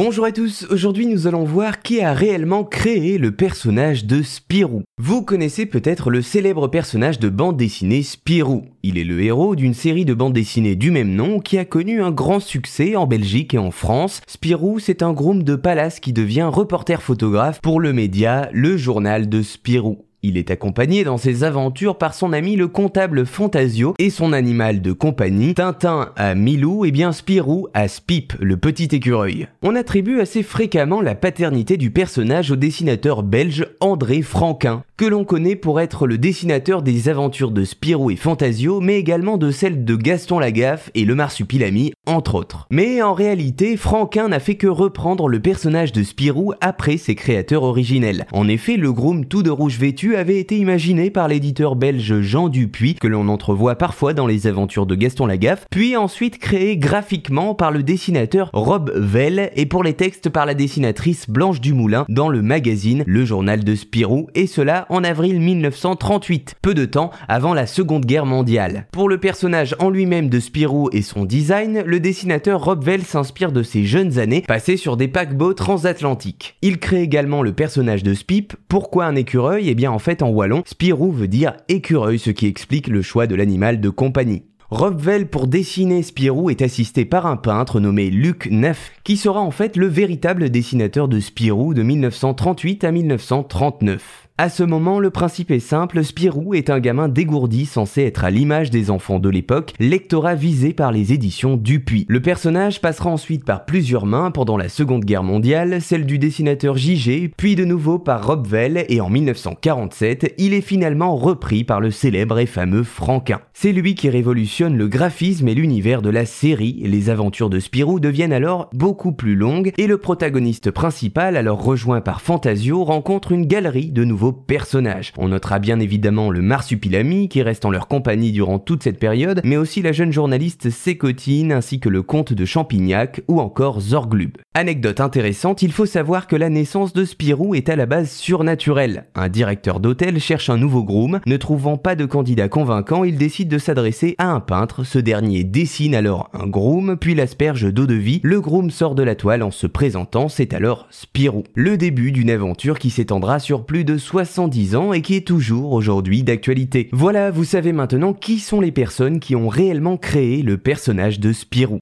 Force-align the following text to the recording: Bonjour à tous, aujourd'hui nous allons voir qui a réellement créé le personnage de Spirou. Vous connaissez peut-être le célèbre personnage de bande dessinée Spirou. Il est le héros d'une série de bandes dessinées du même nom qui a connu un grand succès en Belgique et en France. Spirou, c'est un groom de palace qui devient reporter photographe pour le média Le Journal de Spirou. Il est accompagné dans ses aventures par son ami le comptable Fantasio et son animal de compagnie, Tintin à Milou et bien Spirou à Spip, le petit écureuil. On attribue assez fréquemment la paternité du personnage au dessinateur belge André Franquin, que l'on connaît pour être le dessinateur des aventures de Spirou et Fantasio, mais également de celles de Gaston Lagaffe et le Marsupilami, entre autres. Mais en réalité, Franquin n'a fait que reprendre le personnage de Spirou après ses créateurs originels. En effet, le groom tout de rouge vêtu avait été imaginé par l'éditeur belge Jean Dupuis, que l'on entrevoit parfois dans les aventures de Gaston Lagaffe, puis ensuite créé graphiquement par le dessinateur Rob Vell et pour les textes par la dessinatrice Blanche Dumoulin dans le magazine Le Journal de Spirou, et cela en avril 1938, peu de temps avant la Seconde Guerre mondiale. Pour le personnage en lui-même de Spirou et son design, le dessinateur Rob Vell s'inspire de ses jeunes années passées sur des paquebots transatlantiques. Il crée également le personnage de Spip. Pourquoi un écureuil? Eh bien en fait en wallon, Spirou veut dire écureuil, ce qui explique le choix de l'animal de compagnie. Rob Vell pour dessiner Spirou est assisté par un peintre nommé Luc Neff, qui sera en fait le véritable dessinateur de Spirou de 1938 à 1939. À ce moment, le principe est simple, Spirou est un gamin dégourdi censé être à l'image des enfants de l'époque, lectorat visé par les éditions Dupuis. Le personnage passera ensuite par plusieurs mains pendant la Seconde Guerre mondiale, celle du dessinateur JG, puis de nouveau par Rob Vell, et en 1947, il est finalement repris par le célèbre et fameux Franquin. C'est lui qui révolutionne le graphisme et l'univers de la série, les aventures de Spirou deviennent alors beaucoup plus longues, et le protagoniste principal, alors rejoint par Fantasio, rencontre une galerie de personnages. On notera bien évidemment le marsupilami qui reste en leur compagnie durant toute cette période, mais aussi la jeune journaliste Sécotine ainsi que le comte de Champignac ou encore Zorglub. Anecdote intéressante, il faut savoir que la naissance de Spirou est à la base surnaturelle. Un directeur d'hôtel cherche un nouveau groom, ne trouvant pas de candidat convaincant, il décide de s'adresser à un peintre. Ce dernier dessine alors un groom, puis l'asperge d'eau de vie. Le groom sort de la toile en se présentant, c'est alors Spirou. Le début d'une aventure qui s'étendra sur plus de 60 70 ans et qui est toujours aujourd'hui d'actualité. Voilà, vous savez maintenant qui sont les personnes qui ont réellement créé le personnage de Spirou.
Bonjour 0.00 0.26
à 0.26 0.30
tous, 0.30 0.64
aujourd'hui 0.70 1.06
nous 1.06 1.26
allons 1.26 1.42
voir 1.42 1.82
qui 1.82 2.00
a 2.02 2.12
réellement 2.12 2.62
créé 2.62 3.18
le 3.18 3.32
personnage 3.32 4.04
de 4.04 4.22
Spirou. 4.22 4.84
Vous 4.96 5.22
connaissez 5.22 5.66
peut-être 5.66 6.10
le 6.10 6.22
célèbre 6.22 6.68
personnage 6.68 7.18
de 7.18 7.28
bande 7.28 7.56
dessinée 7.56 8.04
Spirou. 8.04 8.66
Il 8.84 8.96
est 8.96 9.02
le 9.02 9.20
héros 9.20 9.56
d'une 9.56 9.74
série 9.74 10.04
de 10.04 10.14
bandes 10.14 10.34
dessinées 10.34 10.76
du 10.76 10.92
même 10.92 11.12
nom 11.12 11.40
qui 11.40 11.58
a 11.58 11.64
connu 11.64 12.00
un 12.00 12.12
grand 12.12 12.38
succès 12.38 12.94
en 12.94 13.08
Belgique 13.08 13.54
et 13.54 13.58
en 13.58 13.72
France. 13.72 14.20
Spirou, 14.28 14.78
c'est 14.78 15.02
un 15.02 15.12
groom 15.12 15.42
de 15.42 15.56
palace 15.56 15.98
qui 15.98 16.12
devient 16.12 16.48
reporter 16.48 17.02
photographe 17.02 17.60
pour 17.60 17.80
le 17.80 17.92
média 17.92 18.48
Le 18.52 18.76
Journal 18.76 19.28
de 19.28 19.42
Spirou. 19.42 20.04
Il 20.22 20.36
est 20.36 20.50
accompagné 20.50 21.04
dans 21.04 21.16
ses 21.16 21.44
aventures 21.44 21.96
par 21.96 22.12
son 22.12 22.32
ami 22.32 22.56
le 22.56 22.66
comptable 22.66 23.24
Fantasio 23.24 23.94
et 24.00 24.10
son 24.10 24.32
animal 24.32 24.82
de 24.82 24.90
compagnie, 24.90 25.54
Tintin 25.54 26.10
à 26.16 26.34
Milou 26.34 26.84
et 26.84 26.90
bien 26.90 27.12
Spirou 27.12 27.68
à 27.72 27.86
Spip, 27.86 28.32
le 28.40 28.56
petit 28.56 28.88
écureuil. 28.90 29.46
On 29.62 29.76
attribue 29.76 30.20
assez 30.20 30.42
fréquemment 30.42 31.00
la 31.00 31.14
paternité 31.14 31.76
du 31.76 31.92
personnage 31.92 32.50
au 32.50 32.56
dessinateur 32.56 33.22
belge 33.22 33.68
André 33.78 34.22
Franquin, 34.22 34.82
que 34.98 35.04
l'on 35.04 35.24
connaît 35.24 35.54
pour 35.54 35.80
être 35.80 36.08
le 36.08 36.18
dessinateur 36.18 36.82
des 36.82 37.08
aventures 37.08 37.52
de 37.52 37.64
Spirou 37.64 38.10
et 38.10 38.16
Fantasio, 38.16 38.80
mais 38.80 38.98
également 38.98 39.36
de 39.36 39.52
celles 39.52 39.84
de 39.84 39.94
Gaston 39.94 40.40
Lagaffe 40.40 40.90
et 40.96 41.04
le 41.04 41.14
Marsupilami, 41.14 41.92
entre 42.04 42.34
autres. 42.34 42.66
Mais 42.72 43.00
en 43.00 43.14
réalité, 43.14 43.76
Franquin 43.76 44.26
n'a 44.26 44.40
fait 44.40 44.56
que 44.56 44.66
reprendre 44.66 45.28
le 45.28 45.38
personnage 45.38 45.92
de 45.92 46.02
Spirou 46.02 46.52
après 46.60 46.96
ses 46.96 47.14
créateurs 47.14 47.62
originels. 47.62 48.26
En 48.32 48.48
effet, 48.48 48.76
le 48.76 48.92
groom 48.92 49.24
tout 49.26 49.44
de 49.44 49.50
rouge 49.50 49.78
vêtu 49.78 50.16
avait 50.16 50.40
été 50.40 50.58
imaginé 50.58 51.10
par 51.10 51.28
l'éditeur 51.28 51.76
belge 51.76 52.20
Jean 52.20 52.48
Dupuis, 52.48 52.96
que 52.96 53.06
l'on 53.06 53.28
entrevoit 53.28 53.76
parfois 53.76 54.14
dans 54.14 54.26
les 54.26 54.48
aventures 54.48 54.86
de 54.86 54.96
Gaston 54.96 55.26
Lagaffe, 55.26 55.66
puis 55.70 55.96
ensuite 55.96 56.38
créé 56.38 56.76
graphiquement 56.76 57.54
par 57.54 57.70
le 57.70 57.84
dessinateur 57.84 58.50
Rob 58.52 58.90
Vell 58.96 59.52
et 59.54 59.66
pour 59.66 59.84
les 59.84 59.94
textes 59.94 60.28
par 60.28 60.44
la 60.44 60.54
dessinatrice 60.54 61.30
Blanche 61.30 61.60
Dumoulin 61.60 62.04
dans 62.08 62.28
le 62.28 62.42
magazine 62.42 63.04
Le 63.06 63.24
Journal 63.24 63.62
de 63.62 63.76
Spirou, 63.76 64.26
et 64.34 64.48
cela 64.48 64.86
en 64.88 65.04
avril 65.04 65.40
1938, 65.40 66.56
peu 66.62 66.74
de 66.74 66.84
temps 66.84 67.10
avant 67.28 67.54
la 67.54 67.66
Seconde 67.66 68.06
Guerre 68.06 68.26
mondiale. 68.26 68.86
Pour 68.92 69.08
le 69.08 69.18
personnage 69.18 69.74
en 69.78 69.90
lui-même 69.90 70.28
de 70.28 70.40
Spirou 70.40 70.88
et 70.92 71.02
son 71.02 71.24
design, 71.24 71.82
le 71.84 72.00
dessinateur 72.00 72.64
Rob 72.64 72.84
Vell 72.84 73.02
s'inspire 73.02 73.52
de 73.52 73.62
ses 73.62 73.84
jeunes 73.84 74.18
années 74.18 74.42
passées 74.42 74.76
sur 74.76 74.96
des 74.96 75.08
paquebots 75.08 75.54
transatlantiques. 75.54 76.56
Il 76.62 76.78
crée 76.78 77.02
également 77.02 77.42
le 77.42 77.52
personnage 77.52 78.02
de 78.02 78.14
Spip. 78.14 78.54
Pourquoi 78.68 79.06
un 79.06 79.16
écureuil? 79.16 79.68
Eh 79.68 79.74
bien 79.74 79.90
en 79.90 79.98
fait 79.98 80.22
en 80.22 80.30
wallon, 80.30 80.62
Spirou 80.66 81.12
veut 81.12 81.28
dire 81.28 81.54
écureuil, 81.68 82.18
ce 82.18 82.30
qui 82.30 82.46
explique 82.46 82.88
le 82.88 83.02
choix 83.02 83.26
de 83.26 83.34
l'animal 83.34 83.80
de 83.80 83.90
compagnie. 83.90 84.44
Rob 84.70 85.00
Vell 85.00 85.28
pour 85.28 85.46
dessiner 85.46 86.02
Spirou 86.02 86.50
est 86.50 86.60
assisté 86.60 87.06
par 87.06 87.24
un 87.24 87.38
peintre 87.38 87.80
nommé 87.80 88.10
Luc 88.10 88.48
Neff, 88.50 88.92
qui 89.02 89.16
sera 89.16 89.40
en 89.40 89.50
fait 89.50 89.76
le 89.76 89.86
véritable 89.86 90.50
dessinateur 90.50 91.08
de 91.08 91.20
Spirou 91.20 91.72
de 91.72 91.82
1938 91.82 92.84
à 92.84 92.92
1939. 92.92 94.27
À 94.40 94.50
ce 94.50 94.62
moment, 94.62 95.00
le 95.00 95.10
principe 95.10 95.50
est 95.50 95.58
simple, 95.58 96.04
Spirou 96.04 96.54
est 96.54 96.70
un 96.70 96.78
gamin 96.78 97.08
dégourdi 97.08 97.66
censé 97.66 98.04
être 98.04 98.22
à 98.22 98.30
l'image 98.30 98.70
des 98.70 98.88
enfants 98.88 99.18
de 99.18 99.28
l'époque, 99.28 99.72
lectorat 99.80 100.36
visé 100.36 100.72
par 100.72 100.92
les 100.92 101.12
éditions 101.12 101.56
Dupuis. 101.56 102.06
Le 102.08 102.22
personnage 102.22 102.80
passera 102.80 103.10
ensuite 103.10 103.44
par 103.44 103.64
plusieurs 103.64 104.06
mains 104.06 104.30
pendant 104.30 104.56
la 104.56 104.68
Seconde 104.68 105.04
Guerre 105.04 105.24
mondiale, 105.24 105.82
celle 105.82 106.06
du 106.06 106.20
dessinateur 106.20 106.76
JG, 106.76 107.32
puis 107.36 107.56
de 107.56 107.64
nouveau 107.64 107.98
par 107.98 108.24
Rob 108.24 108.46
Vell, 108.46 108.84
et 108.88 109.00
en 109.00 109.10
1947, 109.10 110.36
il 110.38 110.54
est 110.54 110.60
finalement 110.60 111.16
repris 111.16 111.64
par 111.64 111.80
le 111.80 111.90
célèbre 111.90 112.38
et 112.38 112.46
fameux 112.46 112.84
Franquin. 112.84 113.40
C'est 113.54 113.72
lui 113.72 113.96
qui 113.96 114.08
révolutionne 114.08 114.76
le 114.76 114.86
graphisme 114.86 115.48
et 115.48 115.54
l'univers 115.54 116.00
de 116.00 116.10
la 116.10 116.26
série, 116.26 116.80
les 116.84 117.10
aventures 117.10 117.50
de 117.50 117.58
Spirou 117.58 117.98
deviennent 117.98 118.32
alors 118.32 118.70
beaucoup 118.72 119.10
plus 119.10 119.34
longues, 119.34 119.72
et 119.78 119.88
le 119.88 119.98
protagoniste 119.98 120.70
principal, 120.70 121.36
alors 121.36 121.60
rejoint 121.60 122.00
par 122.00 122.20
Fantasio, 122.20 122.84
rencontre 122.84 123.32
une 123.32 123.46
galerie 123.46 123.90
de 123.90 124.04
personnages. 124.32 125.12
On 125.16 125.28
notera 125.28 125.58
bien 125.58 125.80
évidemment 125.80 126.30
le 126.30 126.42
marsupilami 126.42 127.28
qui 127.28 127.42
reste 127.42 127.64
en 127.64 127.70
leur 127.70 127.88
compagnie 127.88 128.32
durant 128.32 128.58
toute 128.58 128.82
cette 128.82 128.98
période, 128.98 129.40
mais 129.44 129.56
aussi 129.56 129.82
la 129.82 129.92
jeune 129.92 130.12
journaliste 130.12 130.70
Sécotine 130.70 131.52
ainsi 131.52 131.80
que 131.80 131.88
le 131.88 132.02
comte 132.02 132.32
de 132.32 132.44
Champignac 132.44 133.22
ou 133.28 133.40
encore 133.40 133.80
Zorglub. 133.80 134.36
Anecdote 134.54 135.00
intéressante, 135.00 135.62
il 135.62 135.72
faut 135.72 135.86
savoir 135.86 136.26
que 136.26 136.36
la 136.36 136.50
naissance 136.50 136.92
de 136.92 137.04
Spirou 137.04 137.54
est 137.54 137.68
à 137.68 137.76
la 137.76 137.86
base 137.86 138.10
surnaturelle. 138.10 139.06
Un 139.14 139.28
directeur 139.28 139.80
d'hôtel 139.80 140.20
cherche 140.20 140.50
un 140.50 140.56
nouveau 140.56 140.82
groom, 140.82 141.20
ne 141.26 141.36
trouvant 141.36 141.76
pas 141.76 141.94
de 141.94 142.04
candidat 142.04 142.48
convaincant, 142.48 143.04
il 143.04 143.16
décide 143.16 143.48
de 143.48 143.58
s'adresser 143.58 144.14
à 144.18 144.30
un 144.30 144.40
peintre. 144.40 144.84
Ce 144.84 144.98
dernier 144.98 145.44
dessine 145.44 145.94
alors 145.94 146.30
un 146.34 146.46
groom, 146.46 146.96
puis 146.96 147.14
l'asperge 147.14 147.72
d'eau 147.72 147.86
de 147.86 147.94
vie. 147.94 148.20
Le 148.22 148.40
groom 148.40 148.70
sort 148.70 148.94
de 148.94 149.02
la 149.02 149.14
toile 149.14 149.42
en 149.42 149.50
se 149.50 149.66
présentant, 149.66 150.28
c'est 150.28 150.54
alors 150.54 150.86
Spirou. 150.90 151.44
Le 151.54 151.76
début 151.76 152.12
d'une 152.12 152.30
aventure 152.30 152.78
qui 152.78 152.90
s'étendra 152.90 153.38
sur 153.38 153.64
plus 153.64 153.84
de 153.84 153.96
60 153.96 154.17
70 154.18 154.74
ans 154.74 154.92
et 154.92 155.00
qui 155.00 155.14
est 155.14 155.24
toujours 155.24 155.70
aujourd'hui 155.70 156.24
d'actualité. 156.24 156.88
Voilà, 156.90 157.30
vous 157.30 157.44
savez 157.44 157.72
maintenant 157.72 158.12
qui 158.12 158.40
sont 158.40 158.60
les 158.60 158.72
personnes 158.72 159.20
qui 159.20 159.36
ont 159.36 159.46
réellement 159.46 159.96
créé 159.96 160.42
le 160.42 160.58
personnage 160.58 161.20
de 161.20 161.32
Spirou. 161.32 161.78